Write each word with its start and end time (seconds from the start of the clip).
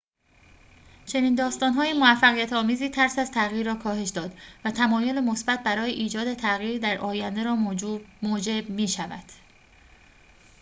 چنین 1.05 1.35
داستان‌های 1.35 1.93
موفقیت‌آمیزی 1.93 2.89
ترس 2.89 3.19
از 3.19 3.31
تغییر 3.31 3.65
را 3.65 3.75
کاهش 3.75 4.09
داد 4.09 4.33
و 4.65 4.71
تمایل 4.71 5.19
مثبت 5.19 5.63
برای 5.63 5.91
ایجاد 5.91 6.33
تغییر 6.33 6.79
در 6.79 6.97
آینده 6.97 7.43
را 7.43 7.55
موجب 8.21 8.69
می‌شود 8.69 9.23